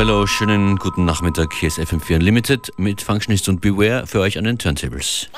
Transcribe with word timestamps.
hello, 0.00 0.26
schönen 0.26 0.76
guten 0.76 1.04
Nachmittag. 1.04 1.52
Hier 1.52 1.66
ist 1.66 1.78
FM4 1.78 2.14
Unlimited 2.14 2.72
mit 2.78 3.02
Functionist 3.02 3.50
und 3.50 3.60
Beware 3.60 4.06
für 4.06 4.20
euch 4.20 4.38
an 4.38 4.44
den 4.44 4.56
Turntables. 4.56 5.28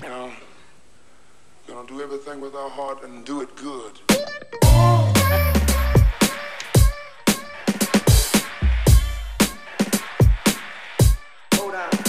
You 0.00 0.08
know, 0.08 0.30
gonna 1.66 1.86
do 1.86 2.00
everything 2.00 2.40
with 2.40 2.54
our 2.54 2.70
heart 2.70 3.04
and 3.04 3.28
do 3.28 3.42
it 3.42 3.54
good. 3.56 4.00
T-U-X. 11.68 12.02
Oh! 12.02 12.07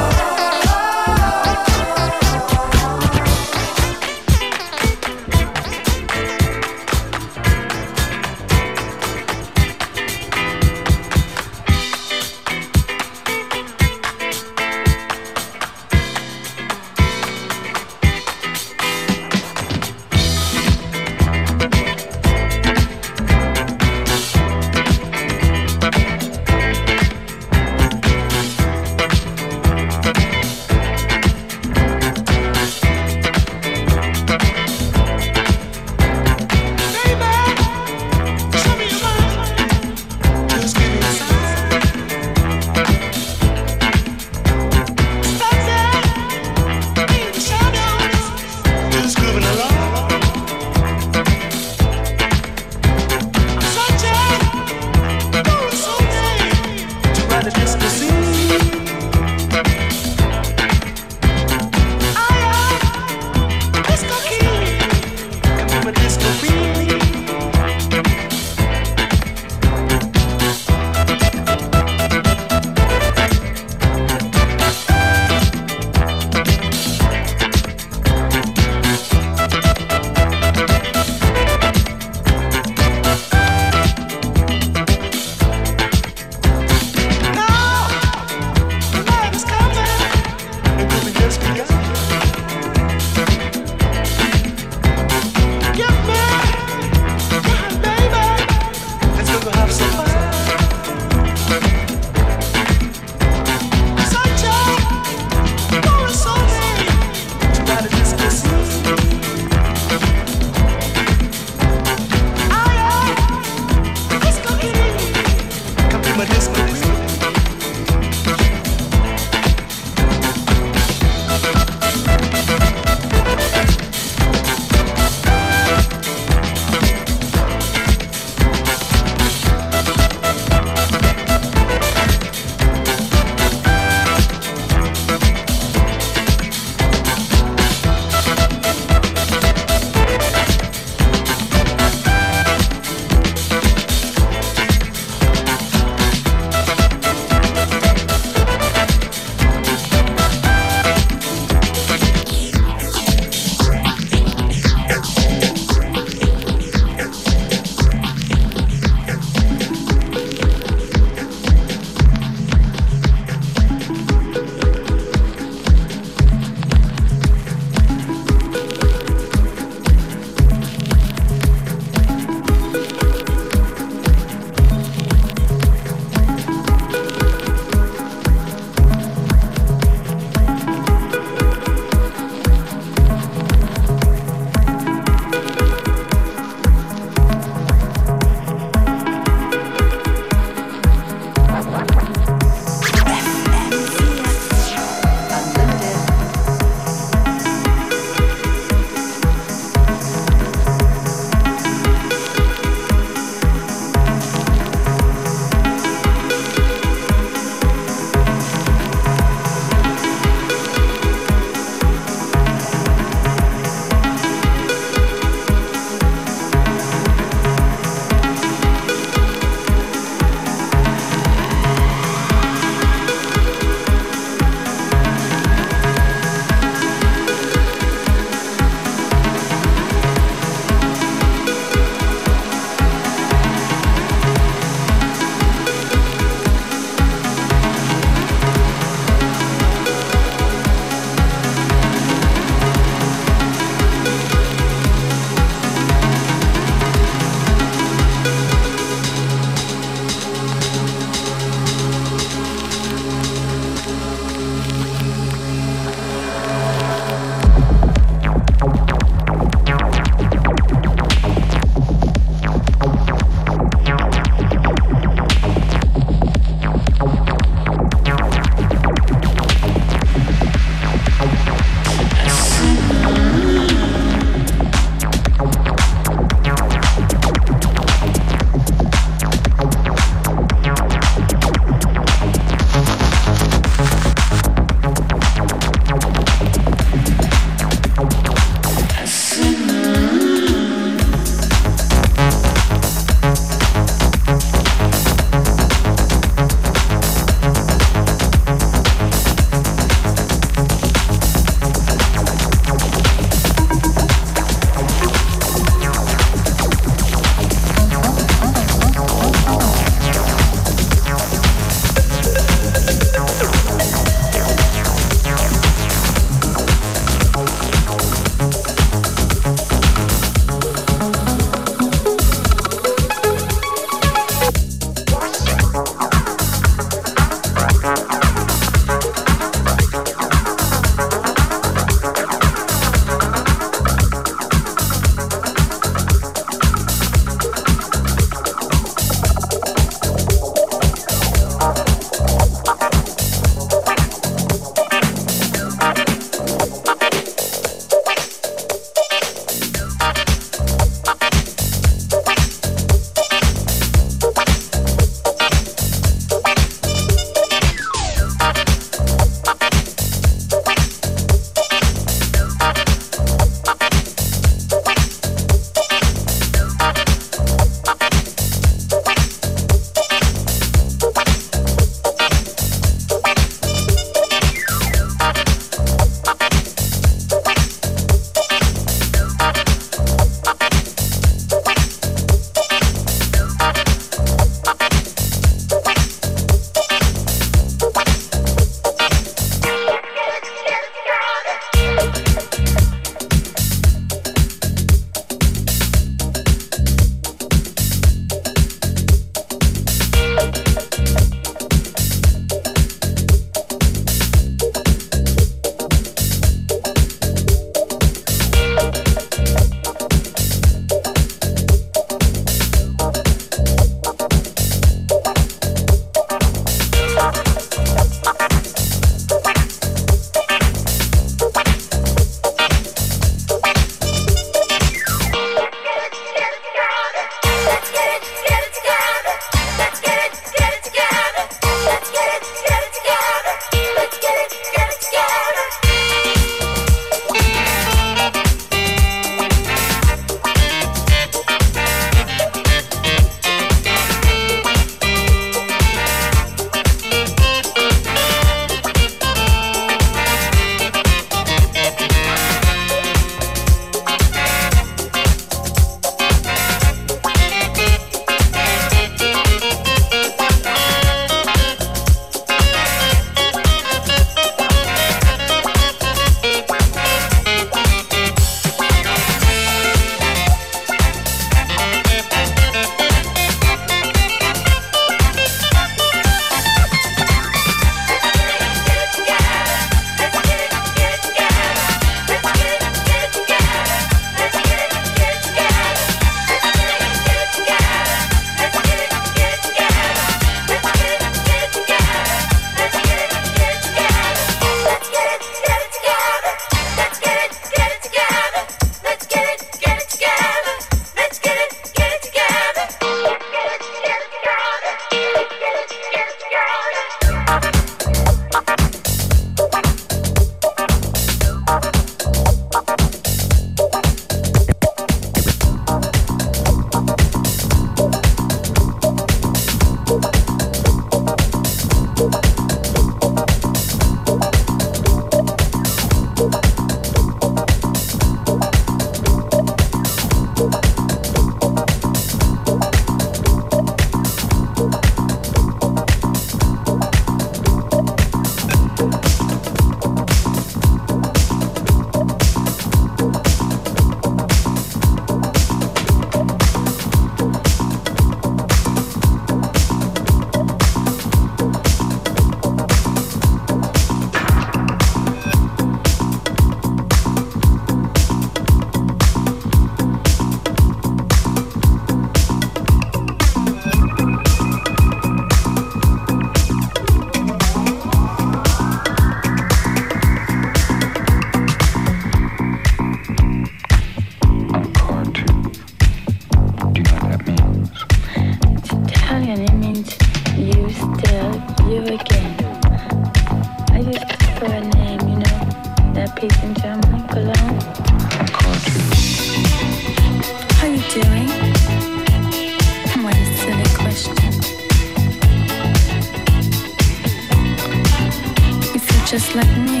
just 599.38 599.54
like 599.54 599.76
me. 599.76 600.00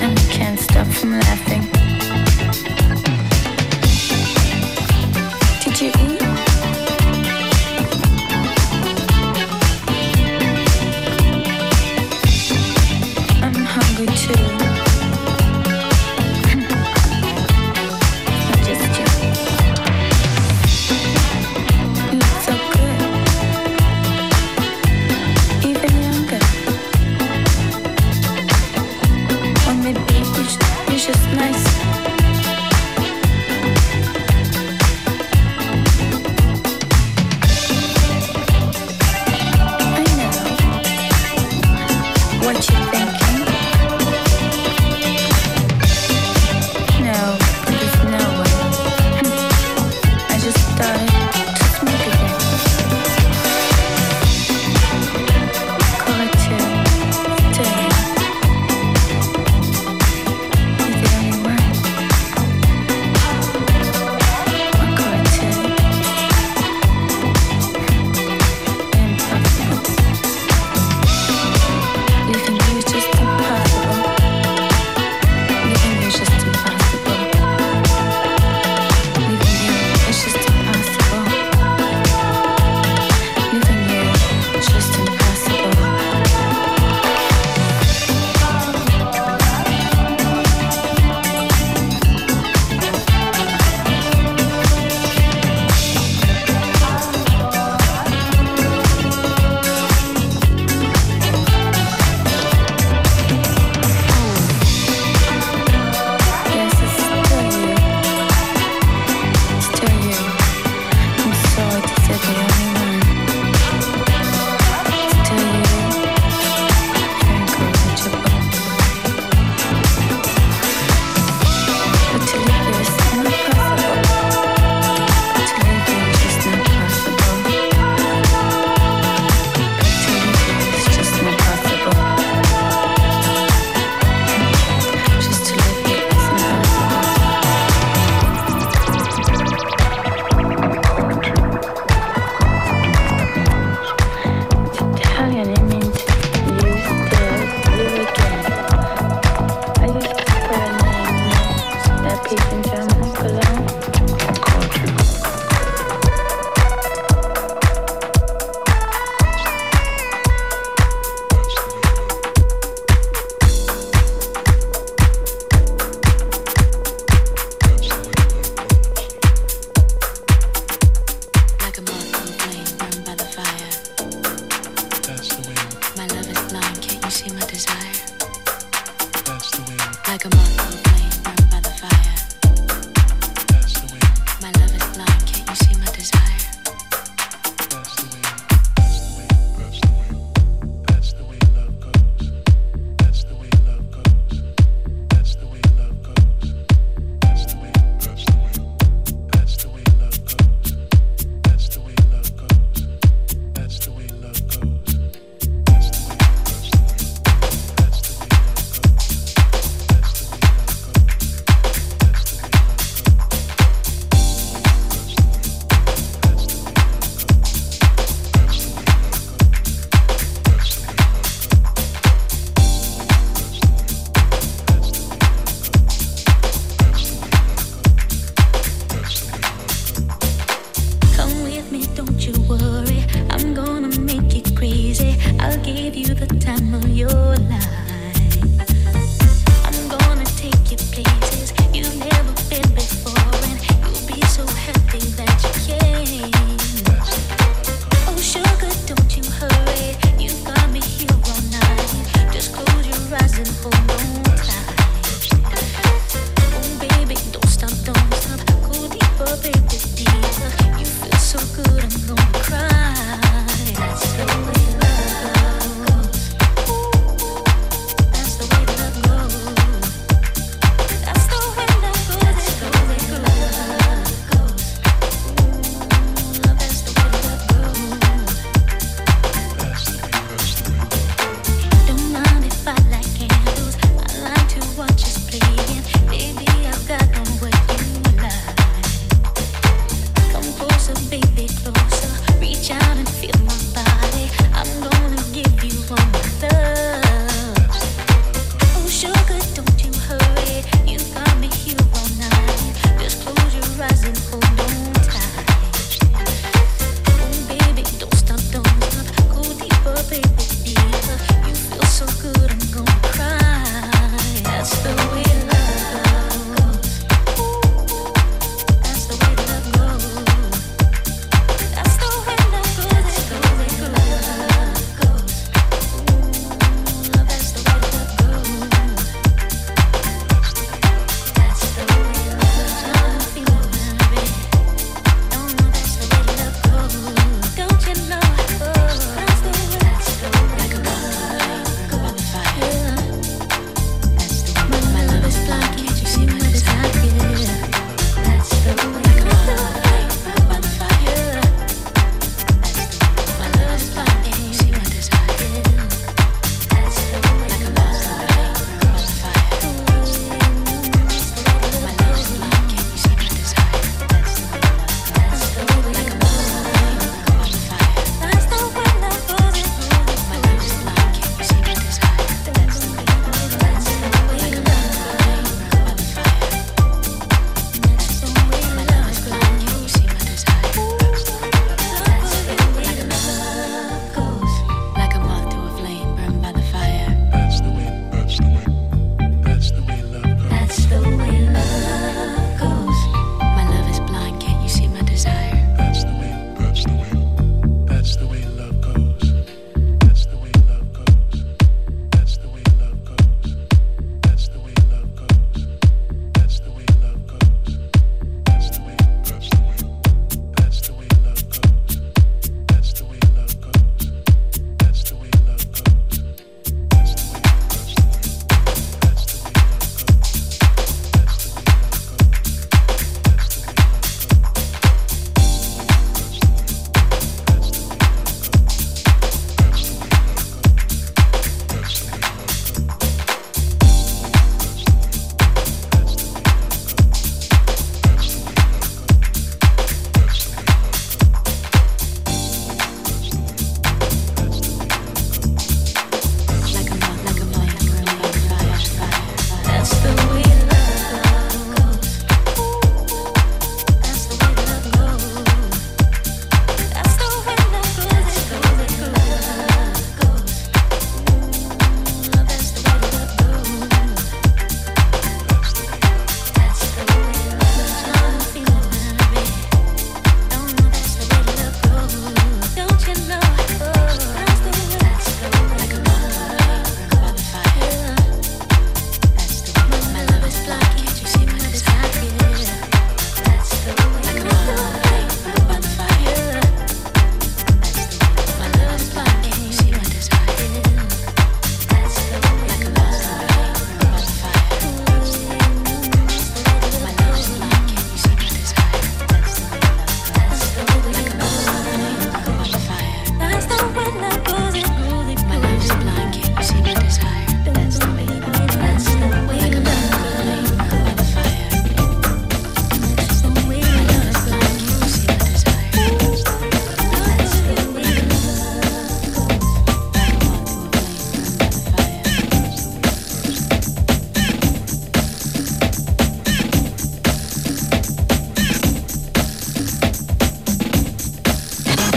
And 0.00 0.18
we 0.18 0.24
can't 0.32 0.58
stop 0.58 0.86
from 0.86 1.12
laughing. 1.12 1.57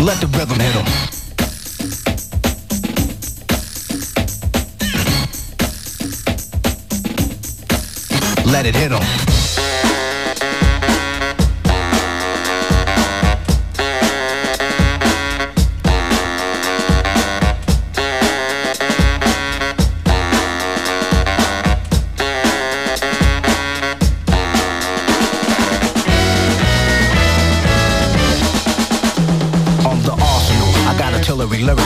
Let 0.02 0.20
the 0.20 0.26
rhythm 0.26 0.60
hit 0.60 0.74
him. 0.74 0.86
Let 8.52 8.66
it 8.66 8.76
hit 8.76 8.92
him. 8.92 9.31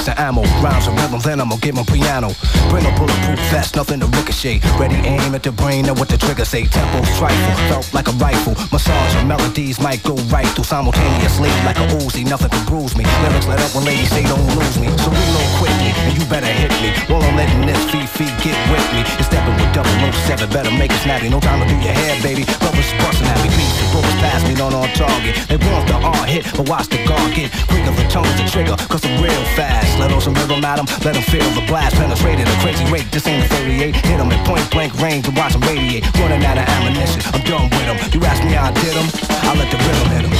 And 0.07 0.19
ammo. 0.19 0.43
Rhymes 0.61 0.87
and 0.87 0.99
rhythms, 0.99 1.23
then 1.23 1.41
I'ma 1.41 1.57
get 1.57 1.75
my 1.75 1.83
piano. 1.83 2.29
Bring 2.69 2.85
a 2.85 2.91
bulletproof 2.97 3.39
vest, 3.51 3.75
nothing 3.75 3.99
to 3.99 4.07
ricochet. 4.07 4.59
Ready 4.79 4.95
aim 5.07 5.33
at 5.35 5.43
the 5.43 5.51
brain 5.51 5.85
and 5.87 5.97
what 5.97 6.09
the 6.09 6.17
trigger 6.17 6.45
say. 6.45 6.65
Tempo 6.65 7.01
trifle, 7.17 7.55
felt 7.69 7.93
like 7.93 8.07
a 8.07 8.15
rifle. 8.21 8.53
Massage 8.71 9.15
and 9.15 9.27
melodies 9.27 9.79
might 9.79 10.01
go 10.03 10.15
right 10.29 10.47
through 10.55 10.65
simultaneously 10.65 11.49
like 11.65 11.77
a 11.77 11.87
Uzi. 12.01 12.27
Nothing 12.27 12.49
can 12.49 12.65
bruise 12.65 12.95
me. 12.97 13.03
Lyrics 13.23 13.47
let 13.47 13.59
up 13.59 13.73
when 13.75 13.85
ladies 13.85 14.09
say 14.09 14.23
don't 14.23 14.47
lose 14.55 14.77
me. 14.79 14.87
So 15.03 15.09
reload 15.11 15.49
quickly 15.59 15.91
and 16.05 16.17
you 16.17 16.25
better 16.29 16.49
hit 16.49 16.71
me. 16.81 16.89
While 17.07 17.23
I'm 17.23 17.35
letting 17.35 17.65
this 17.65 17.85
feet 18.15 18.31
get 18.43 18.55
with 18.71 18.85
me. 18.95 19.03
You're 19.19 19.27
stepping 19.27 19.55
with 19.59 19.71
double 19.75 19.91
007, 20.11 20.49
better 20.49 20.71
make 20.71 20.91
it 20.91 21.01
snappy. 21.03 21.29
No 21.29 21.39
time 21.39 21.59
to 21.61 21.67
do 21.67 21.75
your 21.83 21.93
hair, 21.93 22.15
baby. 22.23 22.43
Brothers 22.63 22.91
busting 22.99 23.27
at 23.27 23.39
me. 23.43 23.49
Beats 23.55 23.79
and 23.83 23.89
bullets 23.91 24.17
pass 24.23 24.41
me, 24.47 24.53
not 24.55 24.73
on 24.73 24.87
target. 24.95 25.35
They 25.47 25.57
want 25.57 25.87
the 25.87 25.97
R 25.99 26.25
hit, 26.25 26.45
but 26.55 26.67
watch 26.69 26.87
the 26.87 26.99
guard 27.05 27.33
get 27.35 27.51
quicker. 27.67 27.91
The 27.95 28.05
tongue 28.11 28.31
the 28.39 28.47
trigger, 28.47 28.75
cause 28.87 29.03
I'm 29.05 29.21
real 29.21 29.45
fast 29.55 29.94
fast. 29.97 30.12
Let 30.12 30.21
some 30.21 30.34
rhythm 30.34 30.63
at 30.63 30.75
them, 30.77 30.86
let 31.03 31.15
feel 31.23 31.49
the 31.51 31.65
blast. 31.67 31.95
Penetrated 31.95 32.47
a 32.47 32.55
crazy 32.62 32.86
rate, 32.91 33.10
this 33.12 33.27
ain't 33.27 33.45
a 33.45 33.49
38. 33.49 33.95
Hit 33.95 34.17
them 34.17 34.31
at 34.31 34.45
point 34.45 34.69
blank 34.71 34.93
range 35.01 35.27
and 35.27 35.38
watch 35.38 35.53
them 35.53 35.62
radiate. 35.62 36.05
Running 36.19 36.43
out 36.45 36.58
of 36.58 36.67
ammunition, 36.67 37.21
I'm 37.34 37.41
done 37.43 37.69
with 37.69 37.86
them. 37.86 37.97
You 38.13 38.25
ask 38.25 38.43
me 38.43 38.51
how 38.51 38.69
I 38.69 38.73
did 38.73 38.93
them, 38.95 39.08
I 39.29 39.55
let 39.55 39.71
the 39.71 39.77
rhythm 39.77 40.10
hit 40.12 40.23
them. 40.23 40.34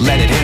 Let 0.00 0.20
it 0.20 0.35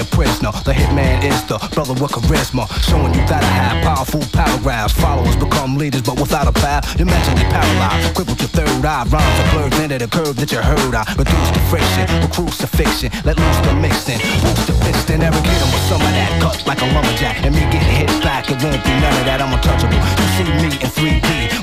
a 0.00 0.04
prisoner. 0.16 0.50
The 0.64 0.72
hitman 0.72 1.22
is 1.22 1.44
the 1.44 1.60
brother 1.76 1.92
with 1.92 2.12
charisma, 2.12 2.64
showing 2.88 3.12
you 3.12 3.20
that 3.28 3.44
I 3.44 3.52
have 3.60 3.76
powerful 3.84 4.24
paragraphs. 4.32 4.96
Followers 4.96 5.36
become 5.36 5.76
leaders, 5.76 6.02
but 6.02 6.18
without 6.18 6.48
a 6.48 6.52
path, 6.52 6.96
you're 6.98 7.06
mentally 7.06 7.44
paralyzed. 7.52 8.16
Crippled 8.16 8.40
your 8.40 8.48
third 8.48 8.84
eye, 8.84 9.04
rhymes 9.12 9.36
are 9.40 9.48
blurred 9.52 9.76
into 9.84 9.98
the 10.00 10.08
curve 10.08 10.36
that 10.40 10.50
you 10.50 10.58
heard. 10.58 10.94
I 10.96 11.04
reduce 11.14 11.50
the 11.52 11.62
friction 11.68 12.08
with 12.24 12.32
crucifixion, 12.32 13.12
let 13.28 13.36
loose 13.36 13.60
the 13.60 13.74
mixing, 13.76 14.18
boost 14.40 14.64
the 14.66 14.74
piston, 14.80 15.20
every 15.20 15.42
kid 15.44 15.60
with 15.68 15.84
some 15.92 16.00
of 16.00 16.12
that 16.16 16.32
cuts 16.40 16.66
like 16.66 16.80
a 16.80 16.88
lumberjack, 16.96 17.44
and 17.44 17.52
me 17.54 17.62
getting 17.68 17.94
hit 18.00 18.10
back. 18.24 18.48
It 18.48 18.56
won't 18.64 18.80
be 18.80 18.92
none 19.04 19.14
of 19.20 19.24
that. 19.28 19.44
I'm 19.44 19.52
untouchable. 19.52 20.00
You 20.39 20.39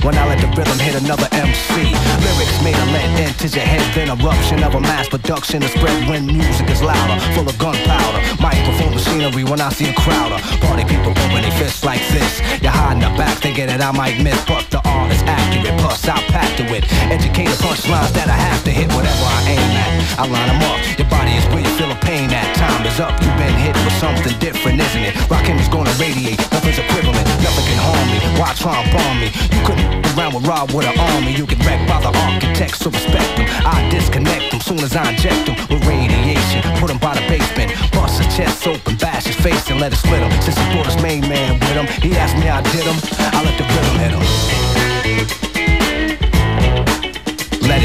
when 0.08 0.18
I 0.18 0.24
let 0.24 0.40
the 0.40 0.48
rhythm 0.56 0.80
hit 0.80 0.96
another 0.96 1.28
MC. 1.36 1.92
Lyrics 2.24 2.64
made 2.64 2.80
a 2.80 2.88
lead 2.96 3.28
into 3.28 3.52
your 3.52 3.68
head, 3.68 3.84
then 3.92 4.08
eruption 4.08 4.64
of 4.64 4.74
a 4.74 4.80
mass 4.80 5.10
production 5.10 5.60
to 5.60 5.68
spread 5.68 6.08
when 6.08 6.26
music 6.26 6.70
is 6.70 6.82
louder, 6.82 7.20
full 7.36 7.44
of 7.44 7.58
gunpowder. 7.60 8.24
Microphone 8.40 8.96
machinery 8.96 9.44
when 9.44 9.60
I 9.60 9.68
see 9.68 9.90
a 9.90 9.94
crowd 9.94 10.32
of 10.32 10.40
party 10.64 10.86
people 10.88 11.12
pumping 11.14 11.44
their 11.44 11.52
fists 11.60 11.84
like 11.84 12.00
this. 12.16 12.40
You're 12.64 12.72
hiding 12.72 13.04
the 13.04 13.12
back 13.20 13.36
thinking 13.44 13.68
that 13.68 13.82
I 13.82 13.92
might 13.92 14.24
miss, 14.24 14.40
but 14.48 14.64
the 14.72 14.80
art 14.88 15.12
is 15.12 15.22
accurate. 15.58 15.80
Plus, 15.80 16.08
I'll 16.08 16.22
pack 16.30 16.58
to 16.58 16.64
it. 16.76 16.84
Educate 17.10 17.48
Educated 17.48 17.60
punchlines 17.62 18.12
that 18.14 18.30
I 18.30 18.38
have 18.38 18.64
to 18.66 18.72
hit 18.72 18.88
whatever 18.94 19.26
I 19.26 19.58
aim 19.58 19.72
at. 19.78 20.20
I 20.20 20.24
line 20.26 20.50
them 20.50 20.62
up. 20.70 20.80
Your 20.98 21.10
body 21.10 21.34
is 21.38 21.46
where 21.54 21.62
you 21.62 21.72
feel 21.78 21.92
a 21.92 22.00
pain 22.02 22.30
at. 22.32 22.56
Time 22.56 22.86
is 22.86 23.00
up. 23.00 23.14
You've 23.22 23.38
been 23.38 23.54
hit 23.62 23.76
with 23.86 23.94
something 24.02 24.34
different, 24.40 24.80
isn't 24.82 25.04
it? 25.04 25.14
Rockin' 25.30 25.58
is 25.58 25.70
gonna 25.70 25.94
radiate. 25.98 26.40
Nothing's 26.52 26.80
equivalent. 26.80 27.26
Nothing 27.42 27.66
can 27.66 27.80
harm 27.82 28.06
me. 28.10 28.18
Why 28.40 28.54
try 28.54 28.82
and 28.82 28.90
bomb 28.94 29.16
me? 29.22 29.30
You 29.54 29.62
couldn't 29.66 29.88
around 30.18 30.34
with 30.34 30.48
Rob 30.48 30.72
with 30.74 30.88
an 30.88 30.98
army. 30.98 31.34
You 31.34 31.46
get 31.46 31.62
wrecked 31.66 31.88
by 31.88 32.02
the 32.02 32.10
architects, 32.10 32.80
so 32.82 32.90
respect 32.90 33.38
them. 33.38 33.46
I 33.66 33.86
disconnect 33.90 34.52
them 34.52 34.62
soon 34.62 34.82
as 34.82 34.96
I 34.96 35.14
inject 35.14 35.46
them 35.46 35.56
with 35.70 35.86
radiation. 35.86 36.62
Put 36.82 36.90
them 36.90 36.98
by 36.98 37.14
the 37.14 37.26
basement 37.30 37.70
bust 37.94 38.22
his 38.22 38.30
chest 38.36 38.68
open, 38.68 38.96
bash 38.98 39.26
his 39.26 39.36
face 39.36 39.70
and 39.70 39.80
let 39.80 39.92
it 39.94 39.98
split 39.98 40.22
him. 40.22 40.32
Since 40.42 40.58
he 40.58 40.66
brought 40.74 40.86
his 40.86 41.02
main 41.02 41.22
man 41.22 41.54
with 41.60 41.76
him, 41.78 41.88
he 42.02 42.16
asked 42.18 42.38
me 42.38 42.50
I 42.50 42.62
did 42.62 42.86
him. 42.86 42.98
I 43.36 43.44
let 43.44 43.58
the 43.58 43.66
rhythm 43.74 43.98
hit 44.00 44.12
him. 44.12 44.67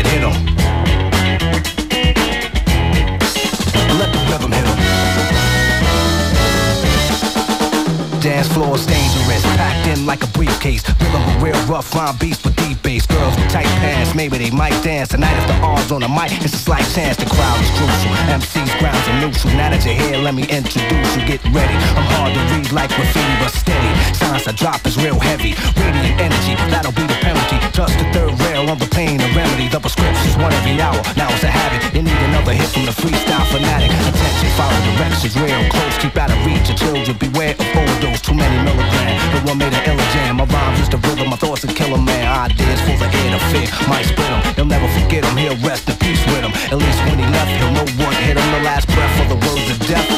It 0.03 0.11
hit. 0.13 0.23
Let 3.99 4.11
the 4.13 4.19
rhythm 4.31 4.53
hit. 4.53 4.67
Dance 8.23 8.49
floor 8.49 8.77
is 8.77 8.87
dangerous, 8.87 9.43
packed 9.57 9.87
in 9.89 10.07
like 10.07 10.23
a 10.23 10.29
briefcase. 10.29 10.83
Rhythm 10.89 11.23
a 11.23 11.39
real 11.45 11.61
rough 11.67 11.95
line 11.95 12.17
beast 12.19 12.45
with 12.45 12.57
deep 12.57 12.81
bass. 12.83 13.07
Girls 13.07 13.37
with 13.37 13.51
tight 13.51 13.67
pants, 13.83 14.15
maybe 14.15 14.39
they 14.39 14.51
might 14.51 14.77
dance 14.83 15.09
tonight 15.09 15.37
if 15.39 15.47
the 15.49 15.55
R's 15.55 15.91
on 15.93 16.01
the 16.03 16.09
mic. 16.09 16.33
It's 16.43 16.55
a 16.55 16.57
slight 16.57 16.87
chance 16.95 17.17
the 17.17 17.27
crowd 17.27 17.61
is 17.61 17.71
crucial. 17.71 18.13
MC's 18.31 18.75
grounds 18.79 19.09
are 19.09 19.21
neutral. 19.21 19.55
Now 19.55 19.71
that 19.71 19.85
you're 19.85 19.95
here, 19.95 20.19
let 20.19 20.35
me 20.35 20.43
introduce 20.43 21.17
you. 21.17 21.27
Get 21.27 21.43
ready. 21.51 21.75
I'm 21.99 22.07
hard 22.15 22.35
to 22.35 22.41
read 22.55 22.73
like 22.73 22.91
graffiti, 22.91 23.35
but 23.43 23.51
steady. 23.51 24.02
Signs 24.15 24.47
I 24.47 24.53
drop 24.53 24.85
is 24.87 24.97
real 24.97 25.19
heavy. 25.19 25.57
Radiant 25.81 26.21
energy, 26.21 26.55
that'll 26.69 26.93
be 26.93 27.05
the 27.09 27.19
penalty. 27.25 27.59
Touch 27.73 27.93
the 27.97 28.07
third 28.13 28.33
rail 28.45 28.69
on 28.69 28.79
the 28.79 28.89
pain, 28.93 29.21
a 29.21 29.29
remedy. 29.33 29.69
The 29.69 29.81
prescription's 29.81 30.37
one 30.37 30.53
every 30.53 30.81
hour. 30.81 31.01
Now 31.17 31.33
it's 31.33 31.45
a 31.45 31.53
habit. 31.53 31.81
You 31.97 32.03
need 32.03 32.21
another 32.29 32.53
hit 32.53 32.69
from 32.69 32.85
the 32.85 32.93
freestyle 32.93 33.47
fanatic. 33.49 33.89
Attention, 33.89 34.51
follow 34.57 34.79
directions 34.93 35.35
real 35.41 35.63
close. 35.73 35.97
Keep 35.99 36.17
out 36.17 36.31
of 36.31 36.39
reach 36.45 36.69
of 36.69 36.77
children. 36.77 37.17
Beware 37.17 37.57
of 37.57 37.67
overdose. 37.73 38.21
Too 38.21 38.37
many 38.37 38.57
milligrams. 38.61 39.21
The 39.33 39.41
one 39.49 39.59
made 39.59 39.73
an 39.73 39.83
illa 39.89 40.07
jam. 40.13 40.37
My 40.37 40.45
rhymes 40.45 40.79
just 40.79 40.95
a 40.95 41.01
rhythm. 41.09 41.31
My 41.33 41.37
thoughts 41.37 41.65
a 41.65 41.69
killer 41.73 42.01
man. 42.01 42.29
Ideas 42.53 42.81
full 42.85 43.01
of 43.01 43.09
air 43.09 43.31
to 43.33 43.41
fear. 43.49 43.69
Might 43.89 44.05
spit 44.05 44.29
him. 44.29 44.41
He'll 44.55 44.69
never 44.69 44.89
forget 45.01 45.25
him. 45.25 45.37
He'll 45.37 45.59
rest 45.65 45.89
in 45.89 45.97
peace 45.97 46.21
with 46.29 46.45
him. 46.45 46.53
At 46.69 46.79
least 46.79 47.01
when 47.09 47.17
he 47.17 47.27
left, 47.33 47.53
he'll 47.57 47.73
know 47.73 47.87
what 48.01 48.15
hit 48.21 48.37
him. 48.37 48.49
The 48.53 48.63
last 48.63 48.87
breath 48.93 49.17
of 49.25 49.29
the 49.33 49.39
words 49.41 49.69
of 49.73 49.79
death 49.89 50.09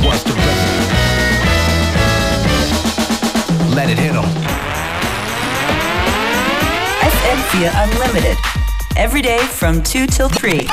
was 0.00 0.24
the 0.24 0.32
rhythm. 0.32 1.21
Let 3.74 3.88
it 3.88 3.98
hit 3.98 4.12
him. 4.12 4.22
FM4 7.00 7.70
Unlimited. 7.82 8.36
Every 8.98 9.22
day 9.22 9.38
from 9.38 9.82
2 9.82 10.06
till 10.06 10.28
3. 10.28 10.68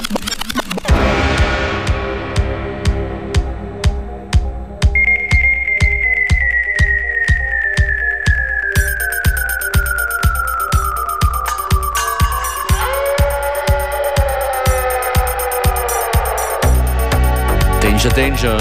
Danger 17.81 18.09
Danger, 18.09 18.59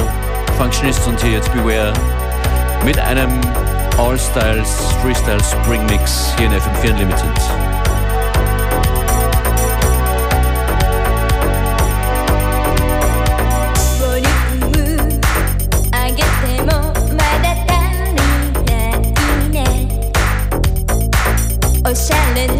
Functionist 0.56 1.08
und 1.08 1.20
hier 1.20 1.32
jetzt 1.32 1.52
Beware 1.52 1.92
mit 2.84 3.00
einem 3.00 3.40
all 3.98 4.16
Styles 4.16 4.92
Freestyle 5.02 5.42
Spring 5.42 5.84
Mix 5.86 6.32
hier 6.36 6.46
in 6.46 6.52
FM4 6.52 6.90
Unlimited. 6.90 7.68
challenge 22.38 22.57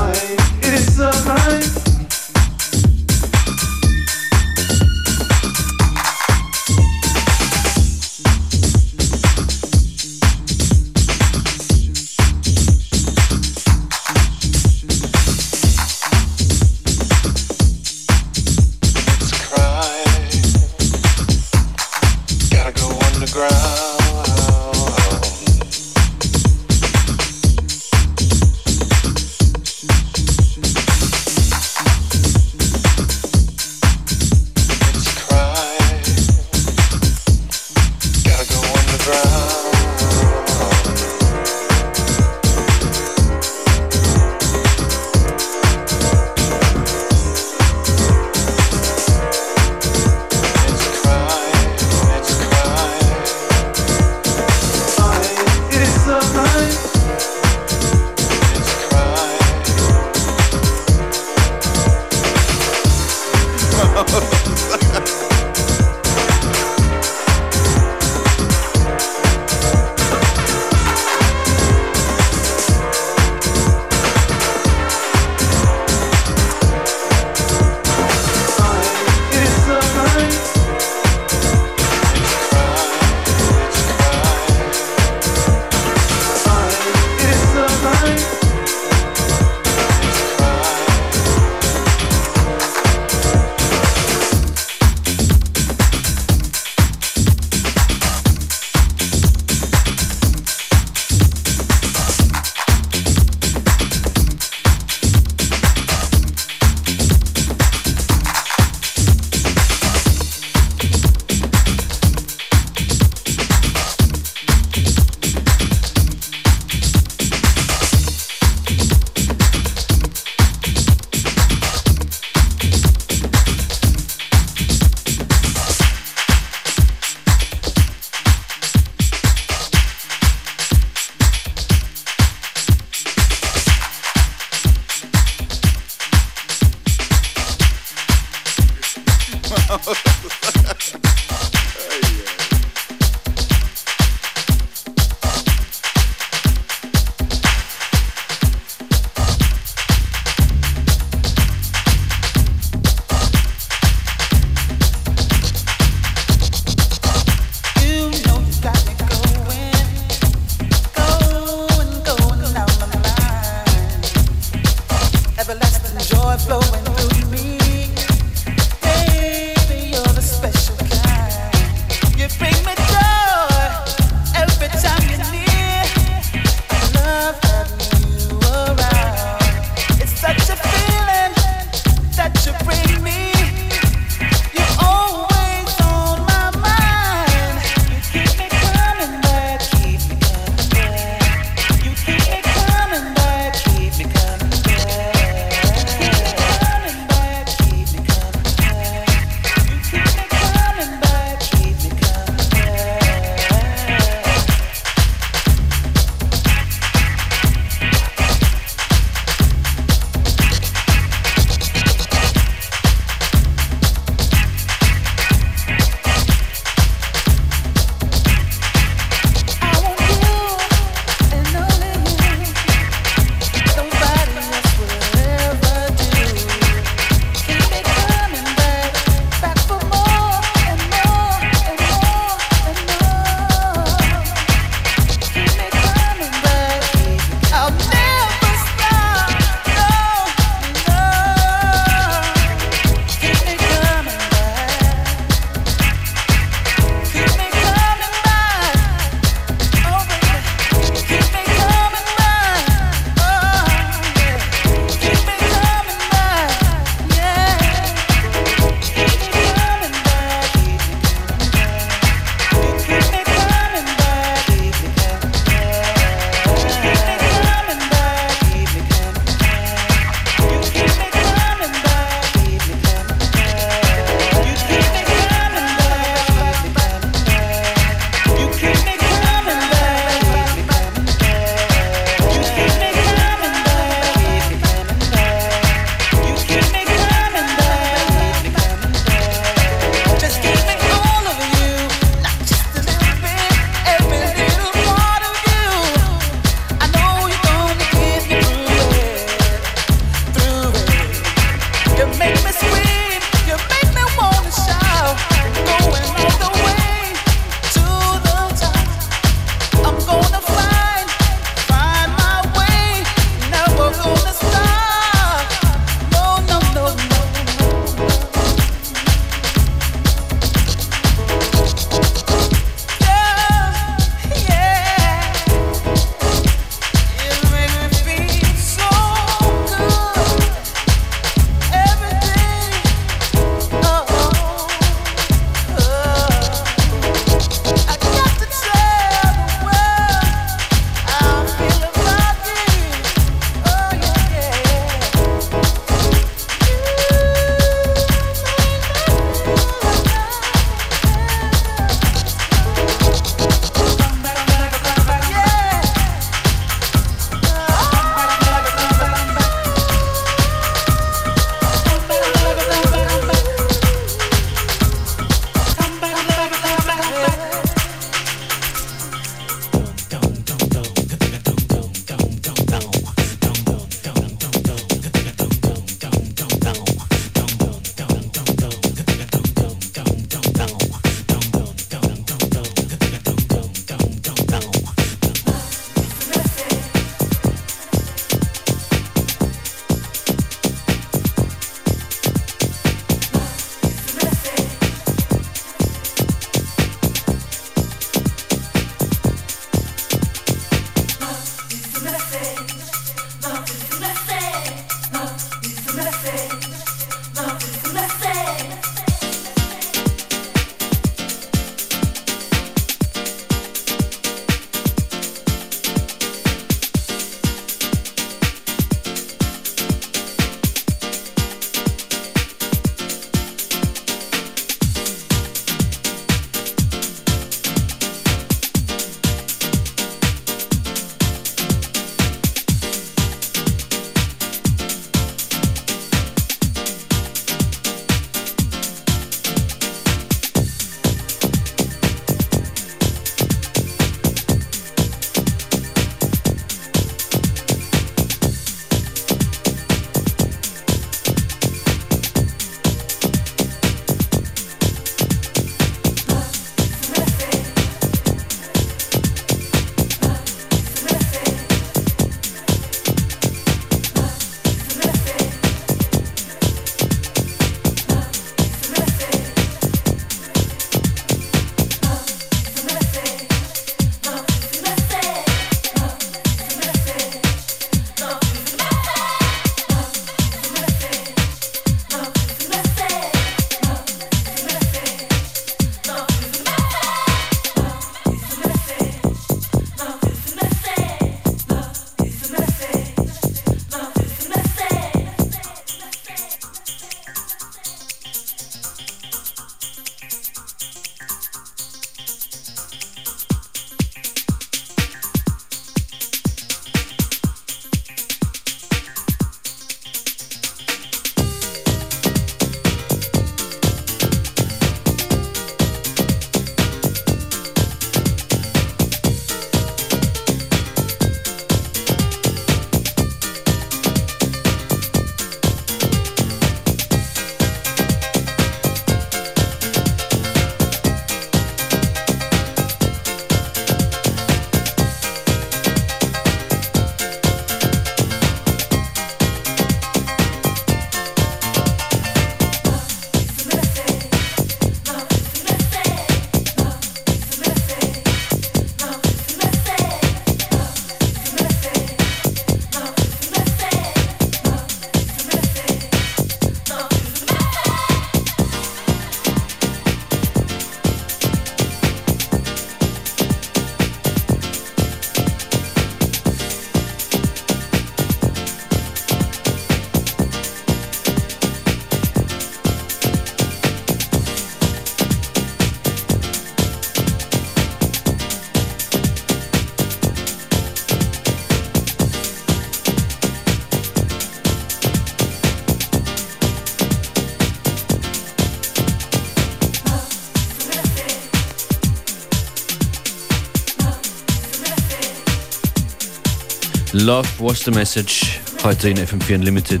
Love 597.28 597.60
was 597.60 597.84
the 597.84 597.90
message. 597.90 598.58
Heute 598.82 599.10
in 599.10 599.18
FM4 599.18 599.56
Unlimited 599.56 600.00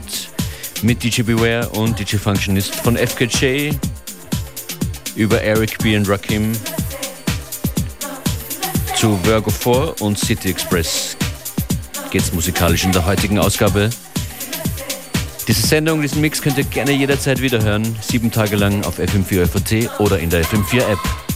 mit 0.80 1.04
DJ 1.04 1.20
Beware 1.20 1.68
und 1.68 1.98
DJ 1.98 2.16
Functionist 2.16 2.74
von 2.76 2.96
FKJ 2.96 3.72
über 5.14 5.42
Eric 5.42 5.76
B. 5.80 5.94
und 5.94 6.08
Rakim 6.08 6.52
zu 8.96 9.22
Virgo 9.24 9.50
4 9.50 9.96
und 10.00 10.18
City 10.18 10.48
Express 10.48 11.18
geht's 12.10 12.32
musikalisch 12.32 12.84
in 12.84 12.92
der 12.92 13.04
heutigen 13.04 13.38
Ausgabe. 13.38 13.90
Diese 15.46 15.66
Sendung, 15.66 16.00
diesen 16.00 16.22
Mix 16.22 16.40
könnt 16.40 16.56
ihr 16.56 16.64
gerne 16.64 16.92
jederzeit 16.92 17.42
wiederhören, 17.42 17.94
sieben 18.00 18.30
Tage 18.30 18.56
lang 18.56 18.82
auf 18.86 18.98
FM4 18.98 19.46
FAT 19.46 20.00
oder 20.00 20.18
in 20.18 20.30
der 20.30 20.42
FM4 20.46 20.78
App. 20.78 21.27